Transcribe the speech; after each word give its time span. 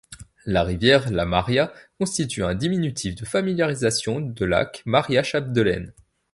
La 0.47 0.63
rivière 0.63 1.11
La 1.11 1.25
Maria 1.25 1.71
constitue 1.99 2.43
un 2.43 2.55
diminutif 2.55 3.13
de 3.13 3.23
familiarisation 3.23 4.19
de 4.19 4.45
lac 4.45 4.81
Maria-Chapdelaine. 4.87 5.93